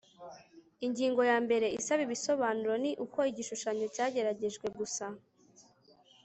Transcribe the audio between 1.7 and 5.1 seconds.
isaba ibisobanuro ni uko igishushanyo cyageragejwe gusa